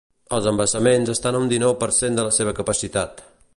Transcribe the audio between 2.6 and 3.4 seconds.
capacitat.